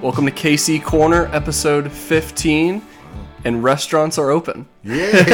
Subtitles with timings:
[0.00, 2.80] Welcome to KC Corner, episode 15,
[3.44, 4.68] and restaurants are open.
[4.84, 5.10] Yay!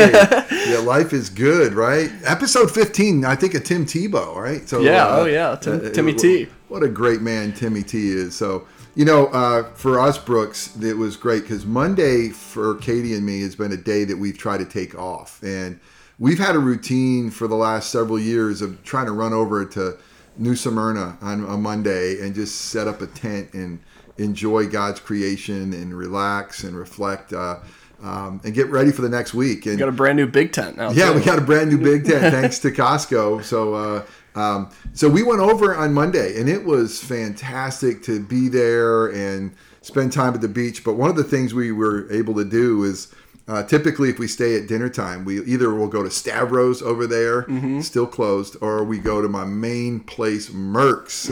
[0.51, 2.11] yeah, life is good, right?
[2.25, 4.67] Episode 15, I think of Tim Tebow, right?
[4.67, 6.49] So Yeah, oh uh, yeah, Tim- uh, Timmy uh, T.
[6.69, 8.35] What a great man Timmy T is.
[8.35, 13.27] So, you know, uh, for us, Brooks, it was great because Monday for Katie and
[13.27, 15.43] me has been a day that we've tried to take off.
[15.43, 15.79] And
[16.19, 19.99] we've had a routine for the last several years of trying to run over to
[20.39, 23.81] New Smyrna on a Monday and just set up a tent and
[24.19, 27.59] enjoy God's creation and relax and reflect uh,
[28.03, 29.67] um, and get ready for the next week.
[29.67, 30.91] And We got a brand new big tent now.
[30.91, 31.19] yeah, too.
[31.19, 33.43] we got a brand new big tent thanks to Costco.
[33.43, 34.05] So, uh,
[34.39, 39.55] um, so we went over on Monday, and it was fantastic to be there and
[39.81, 40.85] spend time at the beach.
[40.85, 43.13] But one of the things we were able to do is.
[43.47, 47.07] Uh, typically, if we stay at dinner time, we either will go to Stavros over
[47.07, 47.45] there,
[47.83, 51.29] still closed, or we go to my main place, Merck's,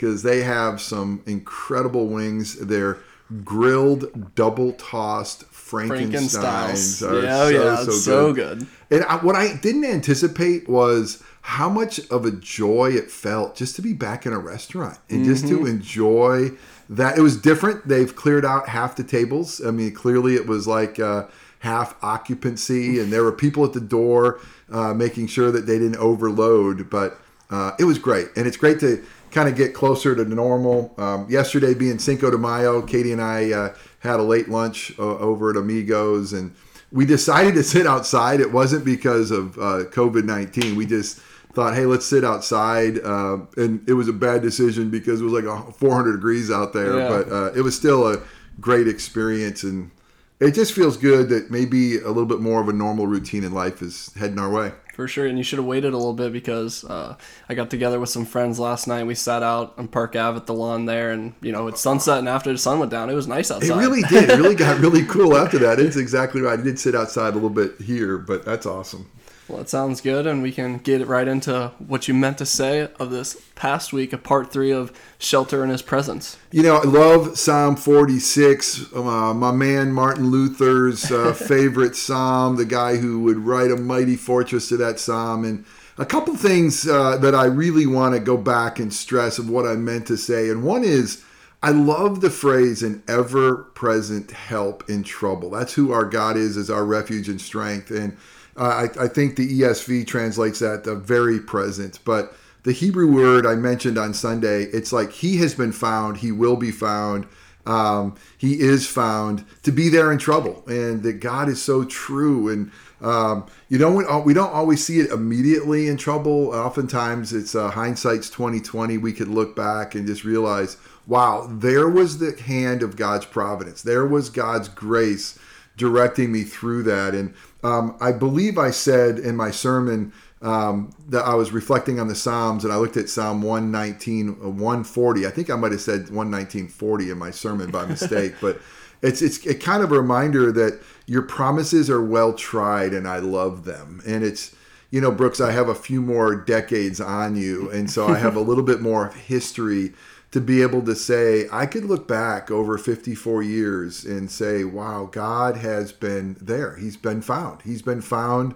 [0.00, 2.54] because they have some incredible wings.
[2.54, 2.96] They're
[3.44, 7.02] grilled, double tossed Frankensteins.
[7.02, 7.10] Frankenstyles.
[7.10, 8.66] are Yeah, oh yeah, it's so good.
[8.90, 13.76] and I, what I didn't anticipate was how much of a joy it felt just
[13.76, 16.50] to be back in a restaurant and just to enjoy
[16.88, 17.18] that.
[17.18, 17.86] It was different.
[17.86, 19.64] They've cleared out half the tables.
[19.64, 21.26] I mean, clearly it was like uh,
[21.58, 25.96] half occupancy, and there were people at the door uh, making sure that they didn't
[25.96, 26.88] overload.
[26.88, 27.20] But
[27.50, 30.94] uh, it was great, and it's great to kind of get closer to normal.
[30.98, 35.18] Um, yesterday being Cinco de Mayo, Katie and I uh, had a late lunch uh,
[35.18, 36.54] over at Amigos, and
[36.92, 38.40] we decided to sit outside.
[38.40, 40.76] It wasn't because of uh, COVID nineteen.
[40.76, 41.20] We just
[41.52, 45.32] thought, hey, let's sit outside, uh, and it was a bad decision because it was
[45.32, 46.96] like a 400 degrees out there.
[46.96, 47.08] Yeah.
[47.08, 48.22] But uh, it was still a
[48.60, 49.90] great experience, and
[50.38, 53.52] it just feels good that maybe a little bit more of a normal routine in
[53.52, 54.72] life is heading our way.
[55.00, 57.16] For sure, and you should have waited a little bit because uh,
[57.48, 59.06] I got together with some friends last night.
[59.06, 62.18] We sat out on Park Ave at the lawn there, and you know it's sunset.
[62.18, 63.70] And after the sun went down, it was nice outside.
[63.70, 64.28] It really did.
[64.28, 65.80] It really got really cool after that.
[65.80, 66.60] It's exactly right.
[66.60, 69.10] I did sit outside a little bit here, but that's awesome.
[69.50, 72.88] Well, that sounds good, and we can get right into what you meant to say
[73.00, 76.38] of this past week, a part three of Shelter in His Presence.
[76.52, 78.92] You know, I love Psalm 46.
[78.94, 84.14] Uh, my man Martin Luther's uh, favorite psalm, the guy who would write a mighty
[84.14, 85.44] fortress to that psalm.
[85.44, 85.64] And
[85.98, 89.66] a couple things uh, that I really want to go back and stress of what
[89.66, 90.48] I meant to say.
[90.48, 91.24] And one is,
[91.60, 95.50] I love the phrase an ever present help in trouble.
[95.50, 97.90] That's who our God is, as our refuge and strength.
[97.90, 98.16] And
[98.56, 101.98] uh, I, I think the ESV translates that the very present.
[102.04, 106.32] But the Hebrew word I mentioned on Sunday, it's like he has been found, he
[106.32, 107.26] will be found,
[107.66, 112.48] um, he is found to be there in trouble, and that God is so true.
[112.48, 116.48] And um, you don't we don't always see it immediately in trouble.
[116.48, 118.98] Oftentimes, it's uh, hindsight's twenty twenty.
[118.98, 123.82] We could look back and just realize, wow, there was the hand of God's providence.
[123.82, 125.38] There was God's grace
[125.76, 127.14] directing me through that.
[127.14, 132.08] And um, I believe I said in my sermon um, that I was reflecting on
[132.08, 135.26] the Psalms and I looked at Psalm 119, uh, 140.
[135.26, 138.60] I think I might have said 11940 in my sermon by mistake, but
[139.02, 143.18] it's it's a kind of a reminder that your promises are well tried and I
[143.18, 144.02] love them.
[144.06, 144.54] And it's
[144.90, 148.34] you know, Brooks, I have a few more decades on you, and so I have
[148.34, 149.92] a little bit more history
[150.30, 155.08] to be able to say I could look back over 54 years and say, wow,
[155.10, 156.76] God has been there.
[156.76, 157.62] He's been found.
[157.62, 158.54] He's been found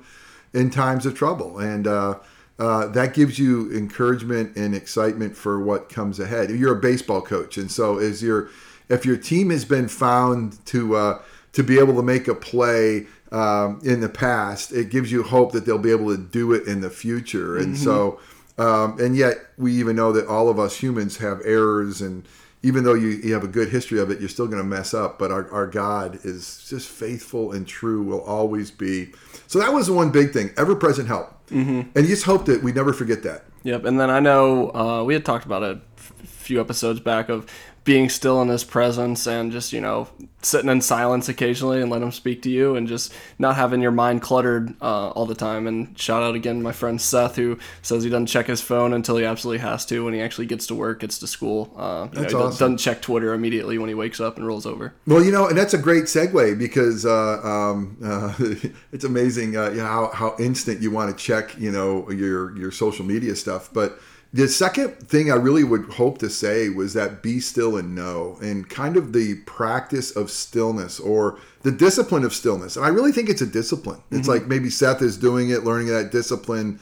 [0.52, 1.58] in times of trouble.
[1.58, 2.20] And uh,
[2.58, 6.50] uh, that gives you encouragement and excitement for what comes ahead.
[6.50, 8.48] You're a baseball coach, and so is your
[8.88, 13.06] if your team has been found to uh, to be able to make a play
[13.32, 16.68] um, in the past, it gives you hope that they'll be able to do it
[16.68, 17.56] in the future.
[17.58, 18.20] And so,
[18.58, 22.26] um, and yet we even know that all of us humans have errors and
[22.64, 24.94] even though you, you have a good history of it, you're still going to mess
[24.94, 25.18] up.
[25.18, 29.12] But our, our God is just faithful and true, will always be.
[29.46, 31.30] So that was the one big thing ever present help.
[31.50, 31.90] Mm-hmm.
[31.94, 33.44] And you just hope that we never forget that.
[33.64, 37.00] Yep, and then I know uh, we had talked about it a f- few episodes
[37.00, 37.46] back of
[37.84, 40.08] being still in his presence and just you know
[40.40, 43.90] sitting in silence occasionally and let him speak to you and just not having your
[43.90, 47.58] mind cluttered uh, all the time and shout out again to my friend seth who
[47.82, 50.66] says he doesn't check his phone until he absolutely has to when he actually gets
[50.66, 52.50] to work gets to school uh, know, That's he do- awesome.
[52.50, 55.56] doesn't check twitter immediately when he wakes up and rolls over Well, you know, and
[55.56, 58.34] that's a great segue because uh, um, uh,
[58.92, 62.56] it's amazing uh, you know, how, how instant you want to check, you know, your
[62.56, 63.70] your social media stuff.
[63.72, 63.98] But
[64.34, 68.36] the second thing I really would hope to say was that be still and know,
[68.42, 72.76] and kind of the practice of stillness or the discipline of stillness.
[72.76, 74.02] And I really think it's a discipline.
[74.10, 76.80] It's like maybe Seth is doing it, learning that discipline.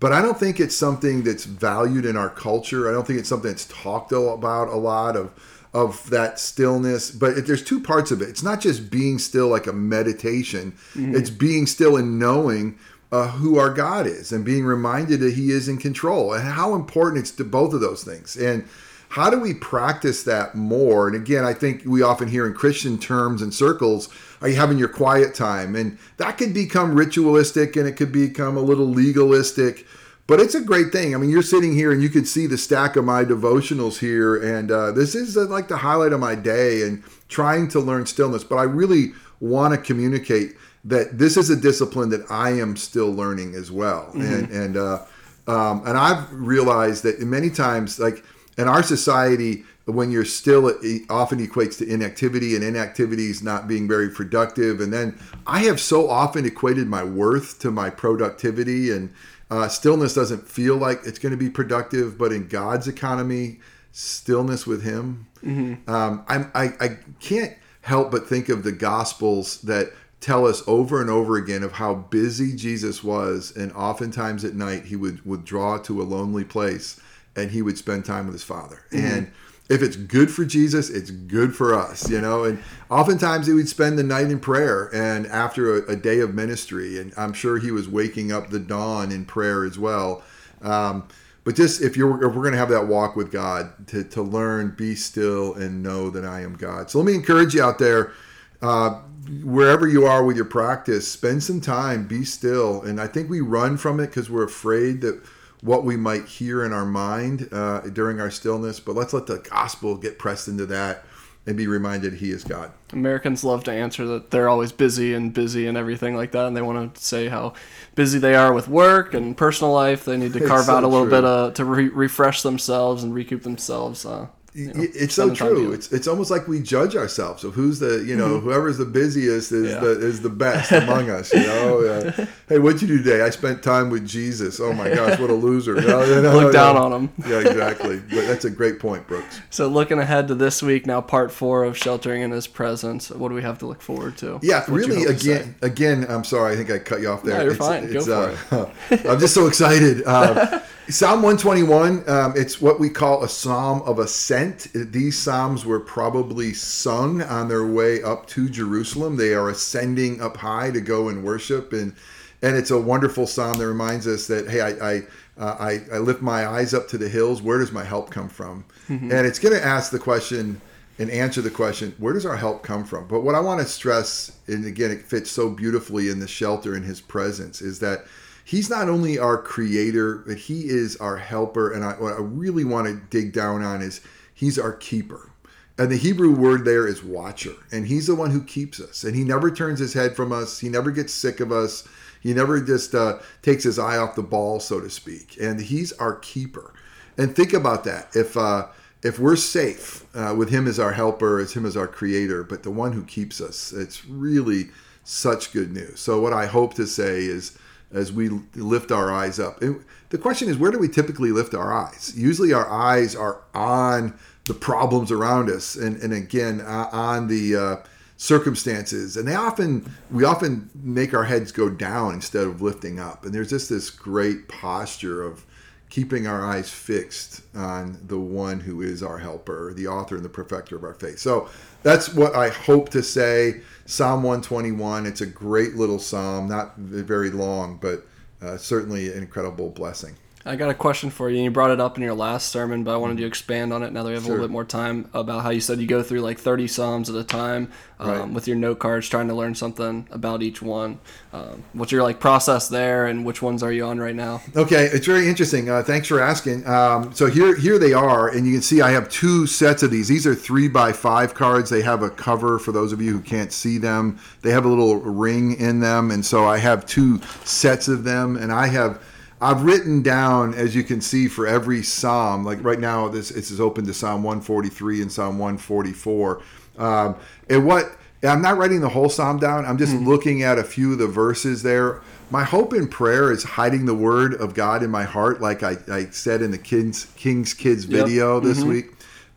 [0.00, 2.88] But I don't think it's something that's valued in our culture.
[2.88, 5.32] I don't think it's something that's talked about a lot of
[5.72, 7.12] of that stillness.
[7.12, 8.28] But there's two parts of it.
[8.28, 10.72] It's not just being still like a meditation.
[10.94, 11.14] Mm-hmm.
[11.14, 12.76] It's being still and knowing
[13.10, 16.74] uh, who our God is and being reminded that He is in control and how
[16.74, 18.36] important it's to both of those things.
[18.36, 18.68] And
[19.10, 21.06] how do we practice that more?
[21.06, 24.08] And again, I think we often hear in Christian terms and circles,
[24.42, 25.74] are you having your quiet time?
[25.74, 29.86] And that could become ritualistic and it could become a little legalistic.
[30.26, 31.14] But it's a great thing.
[31.14, 34.36] I mean, you're sitting here and you can see the stack of my devotionals here.
[34.36, 38.04] And uh, this is uh, like the highlight of my day and trying to learn
[38.04, 38.44] stillness.
[38.44, 40.54] But I really want to communicate
[40.88, 44.06] that this is a discipline that I am still learning as well.
[44.06, 44.20] Mm-hmm.
[44.20, 45.04] And, and, uh,
[45.46, 48.24] um, and I've realized that many times, like,
[48.56, 53.68] in our society, when you're still, it often equates to inactivity, and inactivity is not
[53.68, 54.80] being very productive.
[54.80, 59.10] And then I have so often equated my worth to my productivity, and
[59.50, 62.18] uh, stillness doesn't feel like it's going to be productive.
[62.18, 63.60] But in God's economy,
[63.92, 65.90] stillness with Him, mm-hmm.
[65.90, 66.88] um, I'm, I, I
[67.20, 71.72] can't help but think of the Gospels that tell us over and over again of
[71.72, 77.00] how busy Jesus was, and oftentimes at night he would withdraw to a lonely place
[77.36, 78.82] and he would spend time with his father.
[78.90, 79.06] Mm-hmm.
[79.06, 79.32] And
[79.68, 82.44] if it's good for Jesus, it's good for us, you know.
[82.44, 86.34] And oftentimes he would spend the night in prayer and after a, a day of
[86.34, 86.98] ministry.
[86.98, 90.22] And I'm sure he was waking up the dawn in prayer as well.
[90.62, 91.06] Um,
[91.44, 94.22] but just if you're if we're going to have that walk with God to, to
[94.22, 96.90] learn, be still and know that I am God.
[96.90, 98.12] So let me encourage you out there,
[98.60, 99.00] uh,
[99.42, 102.82] wherever you are with your practice, spend some time, be still.
[102.82, 105.20] And I think we run from it because we're afraid that
[105.62, 109.38] what we might hear in our mind uh, during our stillness, but let's let the
[109.38, 111.04] gospel get pressed into that
[111.46, 112.70] and be reminded he is God.
[112.92, 116.56] Americans love to answer that they're always busy and busy and everything like that, and
[116.56, 117.54] they want to say how
[117.94, 120.04] busy they are with work and personal life.
[120.04, 121.16] They need to carve so out a little true.
[121.16, 124.04] bit uh, to re- refresh themselves and recoup themselves.
[124.04, 124.28] Uh,
[124.58, 125.72] you know, it's so true.
[125.72, 128.46] It's it's almost like we judge ourselves of who's the you know mm-hmm.
[128.46, 129.78] whoever's the busiest is yeah.
[129.78, 131.32] the is the best among us.
[131.32, 133.22] You know, uh, hey, what'd you do today?
[133.22, 134.58] I spent time with Jesus.
[134.58, 135.80] Oh my gosh, what a loser!
[135.80, 137.12] You know, you know, Look down on him.
[137.26, 138.00] yeah, exactly.
[138.00, 139.40] But that's a great point, Brooks.
[139.50, 143.10] So looking ahead to this week now, part four of sheltering in His presence.
[143.10, 144.38] What do we have to look forward to?
[144.42, 145.04] Yeah, what really.
[145.04, 146.06] Again, again.
[146.08, 146.52] I'm sorry.
[146.52, 147.38] I think I cut you off there.
[147.38, 147.84] No, you're it's, fine.
[147.84, 149.06] It's, Go for uh, it.
[149.08, 150.02] I'm just so excited.
[150.04, 154.68] Uh, Psalm 121, um, it's what we call a psalm of ascent.
[154.72, 159.18] These psalms were probably sung on their way up to Jerusalem.
[159.18, 161.74] They are ascending up high to go and worship.
[161.74, 161.94] And,
[162.40, 165.02] and it's a wonderful psalm that reminds us that, hey, I, I,
[165.36, 167.42] uh, I, I, lift my eyes up to the hills.
[167.42, 168.64] Where does my help come from?
[168.88, 169.12] Mm-hmm.
[169.12, 170.58] And it's going to ask the question
[170.98, 173.06] and answer the question, where does our help come from?
[173.08, 176.74] But what I want to stress, and again, it fits so beautifully in the shelter
[176.74, 178.06] in his presence, is that
[178.48, 181.70] he's not only our creator, but he is our helper.
[181.70, 184.00] And I, what I really want to dig down on is
[184.32, 185.30] he's our keeper.
[185.76, 187.52] And the Hebrew word there is watcher.
[187.70, 189.04] And he's the one who keeps us.
[189.04, 190.58] And he never turns his head from us.
[190.60, 191.86] He never gets sick of us.
[192.22, 195.36] He never just uh, takes his eye off the ball, so to speak.
[195.38, 196.72] And he's our keeper.
[197.18, 198.08] And think about that.
[198.16, 198.68] If uh,
[199.02, 202.62] if we're safe uh, with him as our helper, as him as our creator, but
[202.62, 204.70] the one who keeps us, it's really
[205.04, 206.00] such good news.
[206.00, 207.56] So what I hope to say is
[207.92, 209.62] as we lift our eyes up.
[209.62, 212.12] And the question is, where do we typically lift our eyes?
[212.16, 217.56] Usually, our eyes are on the problems around us, and and again uh, on the
[217.56, 217.76] uh,
[218.16, 219.16] circumstances.
[219.16, 223.24] And they often we often make our heads go down instead of lifting up.
[223.24, 225.46] And there's just this great posture of
[225.90, 230.28] keeping our eyes fixed on the one who is our helper, the author and the
[230.28, 231.18] perfecter of our faith.
[231.18, 231.48] So
[231.82, 233.62] that's what I hope to say.
[233.86, 235.06] Psalm 121.
[235.06, 238.06] It's a great little psalm, not very long, but
[238.42, 240.14] uh, certainly an incredible blessing.
[240.46, 241.42] I got a question for you.
[241.42, 243.92] You brought it up in your last sermon, but I wanted to expand on it
[243.92, 244.32] now that we have sure.
[244.32, 247.10] a little bit more time about how you said you go through like 30 Psalms
[247.10, 248.28] at a time um, right.
[248.30, 251.00] with your note cards, trying to learn something about each one.
[251.32, 254.40] Um, what's your like process there, and which ones are you on right now?
[254.56, 255.68] Okay, it's very interesting.
[255.68, 256.66] Uh, thanks for asking.
[256.66, 259.90] Um, so here, here they are, and you can see I have two sets of
[259.90, 260.08] these.
[260.08, 261.68] These are three by five cards.
[261.68, 264.18] They have a cover for those of you who can't see them.
[264.42, 268.36] They have a little ring in them, and so I have two sets of them,
[268.36, 269.02] and I have
[269.40, 272.44] I've written down, as you can see, for every psalm.
[272.44, 276.42] Like right now, this is open to Psalm 143 and Psalm 144.
[276.78, 277.16] Um,
[277.48, 279.64] and what I'm not writing the whole psalm down.
[279.64, 280.08] I'm just mm-hmm.
[280.08, 282.00] looking at a few of the verses there.
[282.30, 285.76] My hope in prayer is hiding the word of God in my heart, like I,
[285.90, 288.44] I said in the King's, King's Kids video yep.
[288.44, 288.68] this mm-hmm.
[288.68, 288.86] week.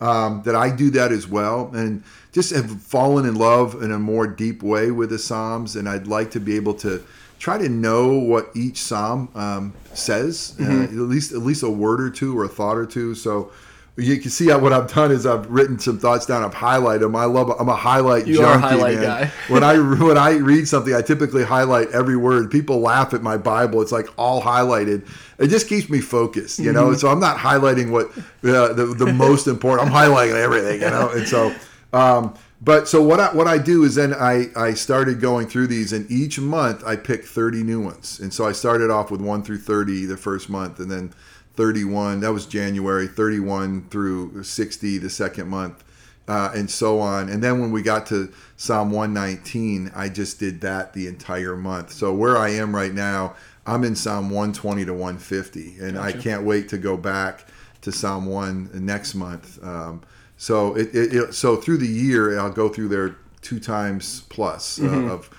[0.02, 4.00] Um, that I do that as well, and just have fallen in love in a
[4.00, 5.76] more deep way with the Psalms.
[5.76, 7.04] And I'd like to be able to
[7.42, 10.82] try to know what each psalm um, says, uh, mm-hmm.
[10.82, 13.16] uh, at least at least a word or two or a thought or two.
[13.16, 13.52] So
[13.98, 16.44] you can see what I've done is I've written some thoughts down.
[16.44, 17.16] I've highlighted them.
[17.16, 17.50] I love.
[17.60, 19.04] I'm a highlight You junkie, are a highlight man.
[19.04, 19.26] guy.
[19.48, 22.52] when I when I read something, I typically highlight every word.
[22.52, 23.82] People laugh at my Bible.
[23.82, 25.08] It's like all highlighted.
[25.40, 26.90] It just keeps me focused, you know.
[26.90, 27.00] Mm-hmm.
[27.00, 28.16] So I'm not highlighting what
[28.48, 29.90] uh, the the most important.
[29.90, 31.10] I'm highlighting everything, you know.
[31.10, 31.54] And so,
[31.92, 35.68] um, but so what I what I do is then I I started going through
[35.68, 38.20] these, and each month I pick 30 new ones.
[38.20, 41.12] And so I started off with one through 30 the first month, and then
[41.56, 45.84] 31 that was January, 31 through 60 the second month.
[46.28, 47.28] Uh, and so on.
[47.28, 51.92] And then when we got to Psalm 119, I just did that the entire month.
[51.92, 56.44] So where I am right now, I'm in Psalm 120 to 150, and I can't
[56.44, 57.48] wait to go back
[57.82, 59.62] to Psalm 1 next month.
[59.64, 60.04] Um,
[60.42, 64.82] so it, it, it so through the year, I'll go through there two times plus
[64.82, 65.30] uh, of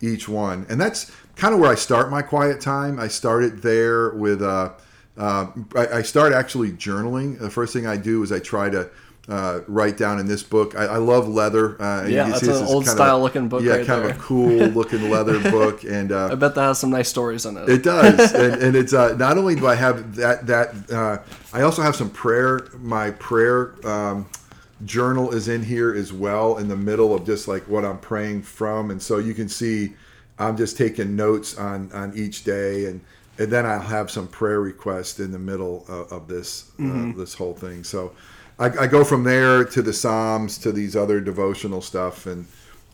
[0.00, 3.00] each one, and that's kind of where I start my quiet time.
[3.00, 4.40] I start it there with.
[4.40, 4.70] Uh,
[5.18, 7.40] uh, I, I start actually journaling.
[7.40, 8.88] The first thing I do is I try to
[9.28, 10.76] uh, write down in this book.
[10.76, 11.82] I, I love leather.
[11.82, 14.10] Uh, Yeah, that's an old style of, looking book Yeah, right kind there.
[14.10, 17.46] of a cool looking leather book, and uh, I bet that has some nice stories
[17.46, 17.68] in it.
[17.68, 21.18] it does, and, and it's uh, not only do I have that that uh,
[21.52, 22.68] I also have some prayer.
[22.78, 24.28] My prayer um,
[24.84, 28.42] journal is in here as well, in the middle of just like what I'm praying
[28.42, 29.94] from, and so you can see
[30.38, 33.00] I'm just taking notes on on each day, and
[33.38, 37.34] and then I'll have some prayer requests in the middle of, of this uh, this
[37.34, 37.84] whole thing.
[37.84, 38.12] So
[38.58, 42.46] I, I go from there to the Psalms to these other devotional stuff, and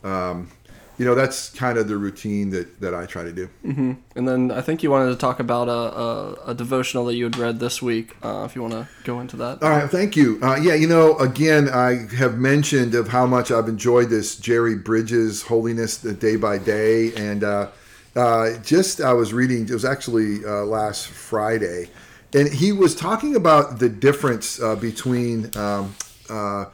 [0.03, 0.49] um,
[0.99, 3.49] you know that's kind of the routine that that I try to do.
[3.63, 7.23] And then I think you wanted to talk about a, a, a devotional that you
[7.23, 8.17] had read this week.
[8.21, 9.63] Uh, if you want to go into that.
[9.63, 10.39] All right, thank you.
[10.43, 14.75] Uh, yeah, you know, again, I have mentioned of how much I've enjoyed this Jerry
[14.75, 17.69] Bridges Holiness the Day by Day, and uh,
[18.17, 19.63] uh, just I was reading.
[19.63, 21.91] It was actually uh, last Friday,
[22.33, 25.55] and he was talking about the difference uh, between.
[25.57, 25.95] Um,
[26.29, 26.65] uh,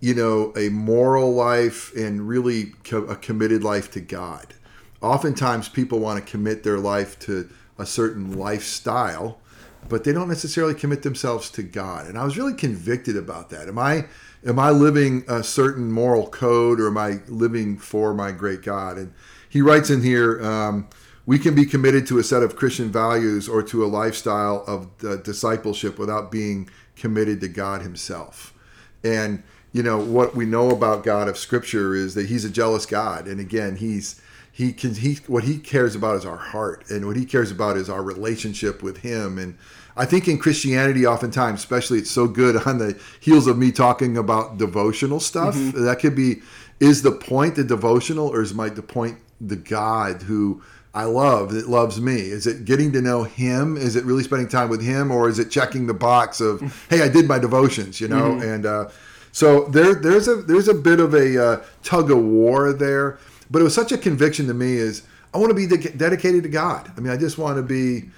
[0.00, 4.54] you know, a moral life and really co- a committed life to God.
[5.02, 9.38] Oftentimes, people want to commit their life to a certain lifestyle,
[9.88, 12.06] but they don't necessarily commit themselves to God.
[12.06, 13.68] And I was really convicted about that.
[13.68, 14.06] Am I
[14.44, 18.96] am I living a certain moral code, or am I living for my great God?
[18.96, 19.12] And
[19.48, 20.42] he writes in here.
[20.42, 20.88] Um,
[21.26, 24.88] we can be committed to a set of Christian values or to a lifestyle of
[25.04, 28.52] uh, discipleship without being committed to God Himself.
[29.04, 32.86] And you know what we know about God of Scripture is that He's a jealous
[32.86, 34.20] God, and again, He's
[34.52, 37.76] he can he what He cares about is our heart, and what He cares about
[37.76, 39.38] is our relationship with Him.
[39.38, 39.56] And
[39.96, 44.16] I think in Christianity, oftentimes, especially, it's so good on the heels of me talking
[44.16, 45.54] about devotional stuff.
[45.54, 45.84] Mm-hmm.
[45.84, 46.42] That could be
[46.80, 50.62] is the point the devotional, or is my the point the God who
[50.92, 52.16] I love that loves me?
[52.16, 53.76] Is it getting to know Him?
[53.76, 56.72] Is it really spending time with Him, or is it checking the box of mm.
[56.88, 58.32] Hey, I did my devotions, you know?
[58.32, 58.48] Mm-hmm.
[58.48, 58.88] And uh,
[59.32, 63.18] so there, there's a there's a bit of a uh, tug of war there,
[63.50, 66.42] but it was such a conviction to me is I want to be de- dedicated
[66.44, 66.90] to God.
[66.96, 68.10] I mean, I just want to be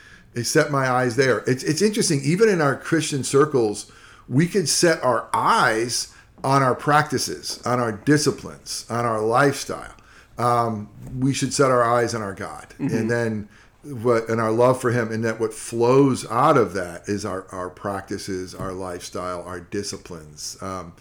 [0.42, 1.38] set my eyes there.
[1.47, 2.21] It's it's interesting.
[2.23, 3.90] Even in our Christian circles,
[4.28, 9.95] we could set our eyes on our practices, on our disciplines, on our lifestyle
[10.38, 10.88] um,
[11.19, 13.49] we should set our eyes on our God, and then
[13.85, 17.47] what and our love for Him, and that what flows out of that is our
[17.53, 20.57] our practices, our lifestyle, our disciplines.
[20.61, 20.95] Um,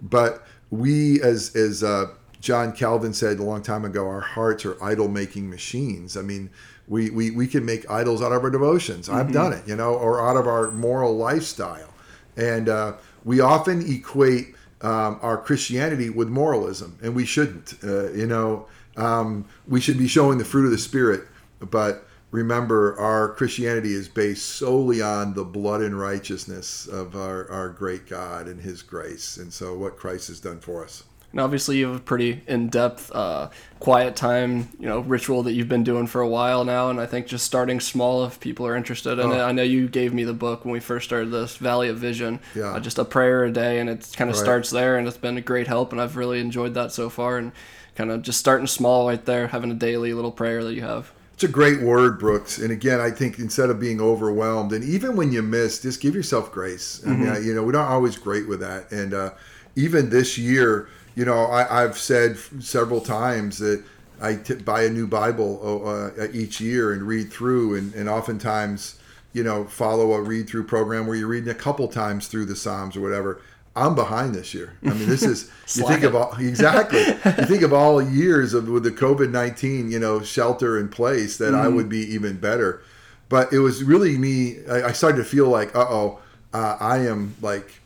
[0.00, 2.06] but we, as as uh,
[2.40, 6.16] John Calvin said a long time ago, our hearts are idol making machines.
[6.16, 6.50] I mean.
[6.86, 9.08] We, we, we can make idols out of our devotions.
[9.08, 11.88] I've done it, you know, or out of our moral lifestyle.
[12.36, 17.72] And uh, we often equate um, our Christianity with moralism, and we shouldn't.
[17.82, 18.66] Uh, you know,
[18.98, 21.22] um, we should be showing the fruit of the Spirit,
[21.58, 27.68] but remember, our Christianity is based solely on the blood and righteousness of our, our
[27.68, 31.04] great God and His grace, and so what Christ has done for us.
[31.30, 33.50] And obviously, you have a pretty in-depth, uh,
[33.80, 36.90] quiet time, you know, ritual that you've been doing for a while now.
[36.90, 39.40] And I think just starting small, if people are interested in it.
[39.40, 42.38] I know you gave me the book when we first started this, Valley of Vision.
[42.54, 42.74] Yeah.
[42.74, 44.44] Uh, just a prayer a day, and it kind of Right.
[44.44, 47.36] starts there, and it's been a great help, and I've really enjoyed that so far.
[47.38, 47.50] And
[47.96, 51.12] kind of just starting small right there, having a daily little prayer that you have.
[51.34, 52.58] It's a great word, Brooks.
[52.58, 56.14] And again, I think instead of being overwhelmed, and even when you miss, just give
[56.14, 57.02] yourself grace.
[57.04, 58.90] I mean, I- you know, we're not always great with that.
[58.92, 59.32] And uh,
[59.74, 63.82] even this year, you know, I, I've said several times that
[64.20, 65.82] I t- buy a new Bible
[66.16, 69.00] uh, each year and read through, and, and oftentimes,
[69.32, 72.54] you know, follow a read through program where you're reading a couple times through the
[72.56, 73.40] Psalms or whatever.
[73.76, 74.76] I'm behind this year.
[74.84, 77.00] I mean, this is you think of all exactly.
[77.24, 81.38] You think of all years of with the COVID nineteen, you know, shelter in place
[81.38, 82.82] that I would be even better.
[83.28, 84.64] But it was really me.
[84.66, 86.20] I, I started to feel like, uh oh,
[86.52, 87.80] uh, I am like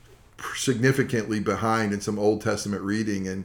[0.54, 3.44] significantly behind in some Old Testament reading, and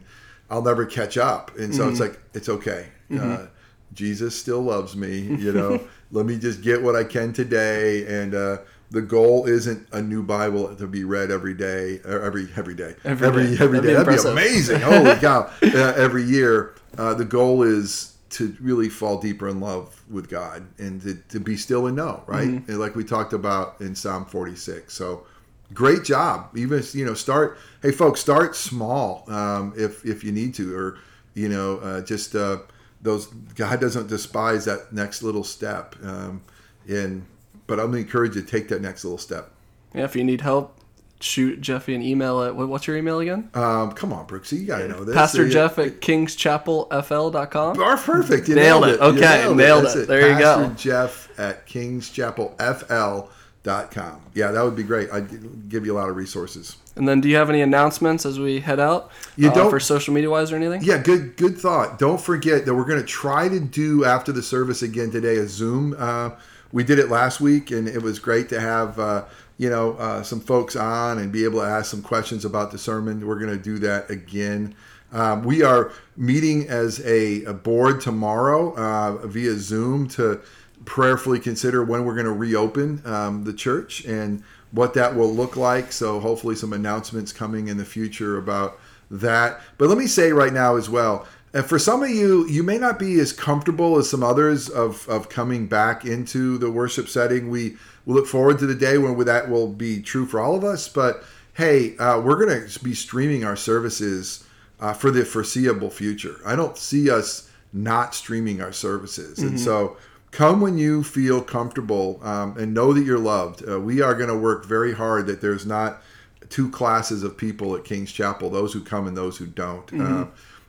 [0.49, 1.55] I'll never catch up.
[1.57, 2.87] And so it's like it's okay.
[3.17, 3.45] Uh,
[3.93, 5.19] Jesus still loves me.
[5.19, 8.57] You know, let me just get what I can today, and uh,
[8.93, 12.95] the goal isn't a new Bible to be read every day or every every day
[13.03, 13.63] Every every day.
[13.63, 14.13] every That'd be.
[14.13, 14.81] That'd be amazing.
[14.81, 15.49] Holy cow!
[15.63, 20.65] Uh, every year, uh, the goal is to really fall deeper in love with God
[20.77, 22.47] and to, to be still and know, right?
[22.47, 22.69] Mm-hmm.
[22.71, 24.91] And like we talked about in Psalm 46.
[24.91, 25.25] So
[25.73, 26.55] great job.
[26.55, 27.57] Even you know, start.
[27.81, 30.99] Hey, folks, start small um, if if you need to, or
[31.33, 32.59] you know, uh, just uh,
[33.01, 33.25] those.
[33.55, 35.95] God doesn't despise that next little step.
[36.03, 36.43] Um,
[36.87, 37.25] and
[37.67, 39.51] but I'm gonna encourage you to take that next little step.
[39.93, 40.77] Yeah, if you need help,
[41.19, 43.49] shoot Jeffy an email at what, what's your email again?
[43.53, 45.15] Um, come on, Brooksy, you gotta know this.
[45.15, 47.81] Pastor Uh, Jeff at kingschapelfl.com.
[47.81, 48.47] are perfect.
[48.49, 49.01] You Nailed nailed, it.
[49.01, 49.01] it.
[49.01, 50.07] You Okay, nailed That's it.
[50.07, 50.67] There you go.
[50.67, 50.75] Pastor.
[50.75, 54.21] Jeff at kingschapelfl.com.
[54.33, 55.09] Yeah, that would be great.
[55.11, 56.75] I'd give you a lot of resources.
[56.95, 59.09] And then do you have any announcements as we head out?
[59.37, 60.81] You uh, don't- for social media wise or anything?
[60.83, 61.97] Yeah, good good thought.
[61.97, 65.47] Don't forget that we're going to try to do after the service again today a
[65.47, 65.95] Zoom.
[65.97, 66.31] Uh,
[66.73, 69.23] we did it last week, and it was great to have uh,
[69.57, 72.77] you know uh, some folks on and be able to ask some questions about the
[72.77, 73.25] sermon.
[73.25, 74.75] We're going to do that again.
[75.13, 80.41] Um, we are meeting as a, a board tomorrow uh, via Zoom to
[80.85, 85.55] prayerfully consider when we're going to reopen um, the church and what that will look
[85.55, 85.91] like.
[85.91, 88.79] So hopefully some announcements coming in the future about
[89.11, 89.61] that.
[89.77, 92.79] But let me say right now as well, and for some of you, you may
[92.79, 97.49] not be as comfortable as some others of, of coming back into the worship setting.
[97.49, 100.63] We, we look forward to the day when that will be true for all of
[100.63, 100.89] us.
[100.89, 104.43] But hey, uh, we're going to be streaming our services
[104.79, 106.39] uh, for the foreseeable future.
[106.43, 109.39] I don't see us not streaming our services.
[109.39, 109.97] And so
[110.31, 113.67] come when you feel comfortable um, and know that you're loved.
[113.67, 116.01] Uh, we are going to work very hard that there's not
[116.49, 119.91] two classes of people at King's Chapel those who come and those who don't.
[119.93, 120.25] Uh,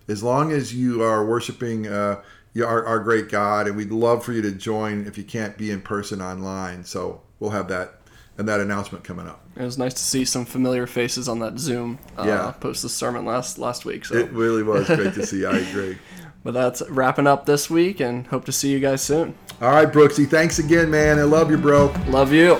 [0.08, 2.22] as long as you are worshiping uh,
[2.58, 5.70] our, our great God, and we'd love for you to join if you can't be
[5.70, 6.84] in person online.
[6.84, 8.00] So we'll have that
[8.36, 9.40] and that announcement coming up.
[9.56, 12.52] It was nice to see some familiar faces on that Zoom uh, Yeah.
[12.58, 14.04] post the sermon last last week.
[14.04, 15.46] So, It really was great to see.
[15.46, 15.98] I agree.
[16.42, 19.34] but that's wrapping up this week, and hope to see you guys soon.
[19.60, 20.28] All right, Brooksy.
[20.28, 21.18] Thanks again, man.
[21.18, 21.92] I love you, bro.
[22.08, 22.58] Love you.